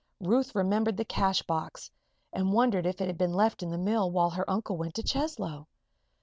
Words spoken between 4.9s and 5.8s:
to Cheslow?